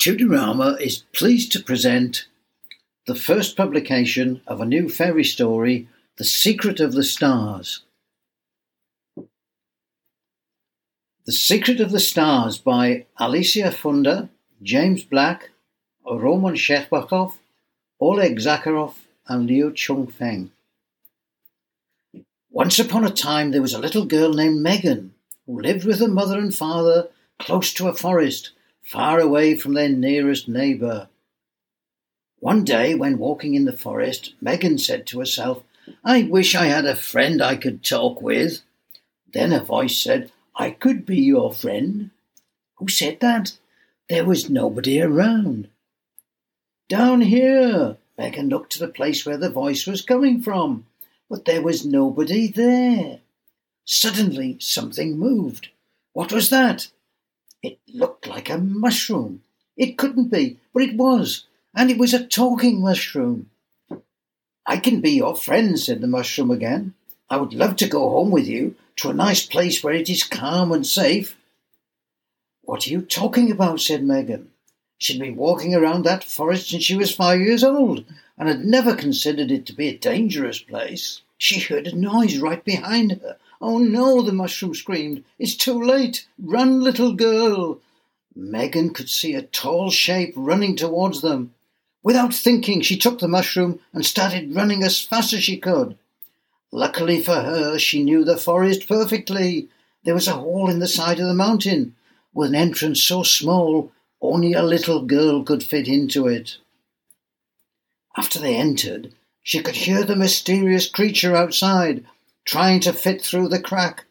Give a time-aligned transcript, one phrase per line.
[0.00, 2.26] Tudorama is pleased to present
[3.06, 7.82] the first publication of a new fairy story, The Secret of the Stars.
[11.26, 14.30] The Secret of the Stars by Alicia Funder,
[14.62, 15.50] James Black,
[16.10, 17.34] Roman Shcherbakov,
[18.00, 18.94] Oleg Zakharov,
[19.26, 20.50] and Liu Chung-feng.
[22.50, 25.12] Once upon a time there was a little girl named Megan
[25.44, 28.52] who lived with her mother and father close to a forest
[28.90, 31.08] far away from their nearest neighbour.
[32.40, 35.62] One day, when walking in the forest, Megan said to herself,
[36.04, 38.62] I wish I had a friend I could talk with.
[39.32, 42.10] Then a voice said, I could be your friend.
[42.78, 43.56] Who said that?
[44.08, 45.68] There was nobody around.
[46.88, 47.96] Down here!
[48.18, 50.86] Megan looked to the place where the voice was coming from,
[51.28, 53.20] but there was nobody there.
[53.84, 55.68] Suddenly, something moved.
[56.12, 56.88] What was that?
[57.62, 59.42] It looked like a mushroom.
[59.76, 63.50] It couldn't be, but it was, and it was a talking mushroom.
[64.66, 66.94] I can be your friend, said the mushroom again.
[67.28, 70.24] I would love to go home with you to a nice place where it is
[70.24, 71.36] calm and safe.
[72.62, 73.80] What are you talking about?
[73.80, 74.50] said Megan.
[74.98, 78.04] She'd been walking around that forest since she was five years old
[78.38, 81.22] and had never considered it to be a dangerous place.
[81.38, 85.22] She heard a noise right behind her, Oh no, the mushroom screamed.
[85.38, 86.26] It's too late.
[86.38, 87.80] Run, little girl.
[88.34, 91.52] Megan could see a tall shape running towards them.
[92.02, 95.98] Without thinking, she took the mushroom and started running as fast as she could.
[96.72, 99.68] Luckily for her, she knew the forest perfectly.
[100.04, 101.94] There was a hole in the side of the mountain,
[102.32, 106.56] with an entrance so small only a little girl could fit into it.
[108.16, 112.04] After they entered, she could hear the mysterious creature outside
[112.44, 114.04] trying to fit through the crack.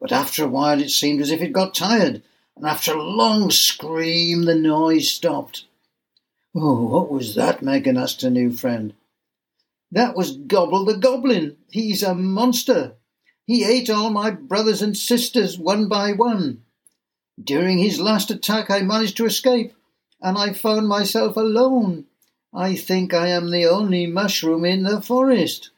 [0.00, 2.22] But after a while it seemed as if it got tired,
[2.56, 5.64] and after a long scream the noise stopped.
[6.54, 7.62] Oh, what was that?
[7.62, 8.94] Megan asked her new friend.
[9.92, 11.56] That was Gobble the Goblin.
[11.70, 12.94] He's a monster.
[13.46, 16.62] He ate all my brothers and sisters one by one.
[17.42, 19.74] During his last attack, I managed to escape,
[20.20, 22.04] and I found myself alone.
[22.52, 25.70] I think I am the only mushroom in the forest.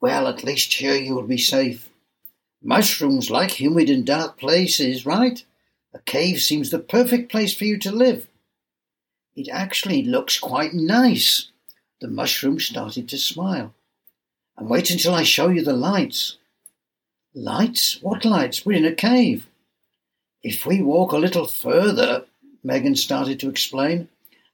[0.00, 1.90] Well, at least here you will be safe.
[2.62, 5.44] Mushrooms like humid and dark places, right?
[5.92, 8.28] A cave seems the perfect place for you to live.
[9.34, 11.50] It actually looks quite nice.
[12.00, 13.74] The mushroom started to smile.
[14.56, 16.36] And wait until I show you the lights.
[17.34, 18.00] Lights?
[18.02, 18.66] What lights?
[18.66, 19.48] We're in a cave.
[20.42, 22.26] If we walk a little further,
[22.62, 24.08] Megan started to explain,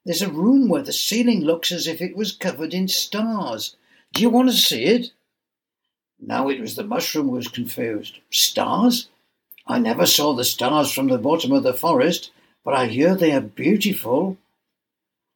[0.05, 3.77] there's a room where the ceiling looks as if it was covered in stars.
[4.13, 5.13] Do you want to see it?
[6.27, 8.19] Now it was the mushroom who was confused.
[8.31, 9.09] Stars?
[9.67, 12.31] I never saw the stars from the bottom of the forest,
[12.65, 14.39] but I hear they are beautiful.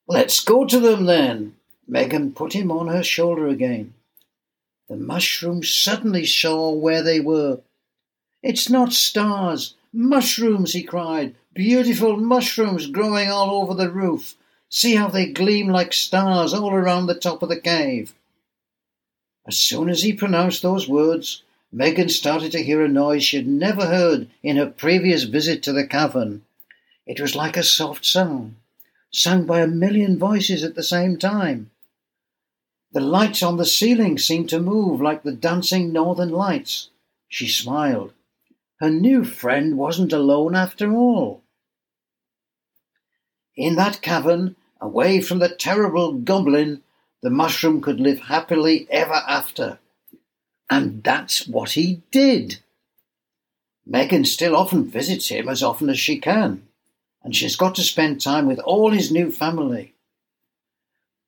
[0.06, 1.56] Let's go to them then.
[1.87, 3.93] Megan put him on her shoulder again.
[4.88, 7.60] The mushroom suddenly saw where they were.
[8.43, 11.34] It's not stars, mushrooms, he cried.
[11.53, 14.37] Beautiful mushrooms growing all over the roof.
[14.70, 18.15] See how they gleam like stars all around the top of the cave.
[19.48, 21.42] As soon as he pronounced those words,
[21.72, 25.72] Megan started to hear a noise she had never heard in her previous visit to
[25.72, 26.42] the cavern.
[27.06, 28.56] It was like a soft song,
[29.10, 31.70] sung by a million voices at the same time.
[32.92, 36.91] The lights on the ceiling seemed to move like the dancing northern lights.
[37.26, 38.12] She smiled.
[38.81, 41.41] Her new friend wasn't alone after all.
[43.56, 46.82] In that cavern, away from the terrible goblin,
[47.22, 49.78] the mushroom could live happily ever after.
[50.70, 52.60] And that's what he did.
[53.86, 56.68] Megan still often visits him as often as she can,
[57.22, 59.94] and she's got to spend time with all his new family.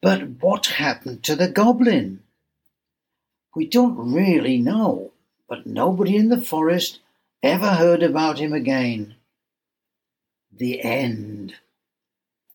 [0.02, 2.22] But what happened to the goblin?
[3.54, 5.12] We don't really know,
[5.48, 7.00] but nobody in the forest
[7.42, 9.14] ever heard about him again.
[10.52, 11.54] The end.